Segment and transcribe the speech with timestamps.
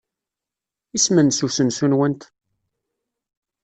[0.95, 2.21] Isem-nnes usensu-nwent?